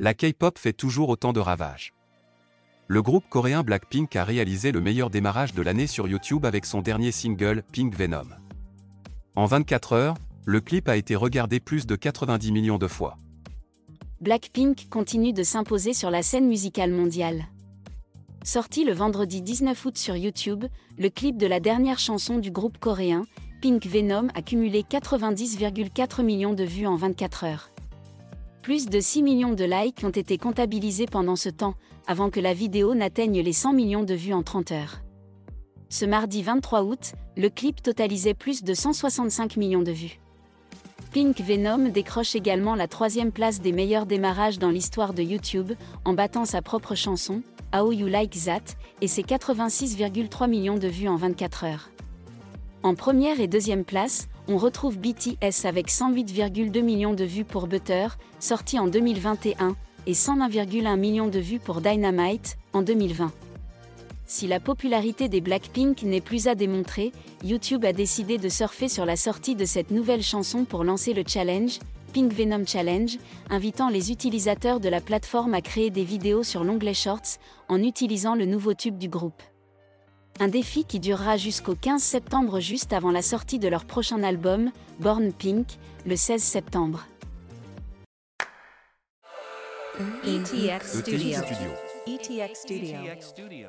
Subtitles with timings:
[0.00, 1.94] La K-pop fait toujours autant de ravages.
[2.88, 6.80] Le groupe coréen Blackpink a réalisé le meilleur démarrage de l'année sur YouTube avec son
[6.80, 8.26] dernier single, Pink Venom.
[9.36, 13.18] En 24 heures, le clip a été regardé plus de 90 millions de fois.
[14.20, 17.46] Blackpink continue de s'imposer sur la scène musicale mondiale.
[18.42, 20.64] Sorti le vendredi 19 août sur YouTube,
[20.98, 23.26] le clip de la dernière chanson du groupe coréen,
[23.62, 27.73] Pink Venom, a cumulé 90,4 millions de vues en 24 heures.
[28.64, 31.74] Plus de 6 millions de likes ont été comptabilisés pendant ce temps,
[32.06, 35.02] avant que la vidéo n'atteigne les 100 millions de vues en 30 heures.
[35.90, 40.18] Ce mardi 23 août, le clip totalisait plus de 165 millions de vues.
[41.12, 45.72] Pink Venom décroche également la troisième place des meilleurs démarrages dans l'histoire de YouTube,
[46.06, 47.42] en battant sa propre chanson,
[47.76, 51.90] How You Like That, et ses 86,3 millions de vues en 24 heures.
[52.82, 58.08] En première et deuxième place, on retrouve BTS avec 108,2 millions de vues pour Butter,
[58.40, 59.76] sorti en 2021,
[60.06, 63.32] et 101,1 millions de vues pour Dynamite, en 2020.
[64.26, 69.06] Si la popularité des Blackpink n'est plus à démontrer, YouTube a décidé de surfer sur
[69.06, 71.78] la sortie de cette nouvelle chanson pour lancer le challenge,
[72.12, 73.18] Pink Venom Challenge,
[73.50, 78.34] invitant les utilisateurs de la plateforme à créer des vidéos sur l'onglet Shorts en utilisant
[78.34, 79.42] le nouveau tube du groupe.
[80.40, 84.72] Un défi qui durera jusqu'au 15 septembre juste avant la sortie de leur prochain album,
[84.98, 85.66] Born Pink,
[86.06, 87.06] le 16 septembre.
[90.24, 91.38] ETX ETX Studio.
[91.38, 91.70] Studio.
[92.06, 92.96] ETX Studio.
[92.96, 93.68] ETX Studio.